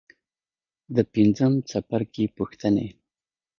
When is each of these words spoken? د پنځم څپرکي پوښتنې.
د 0.95 0.97
پنځم 1.13 1.53
څپرکي 1.69 2.25
پوښتنې. 2.37 2.87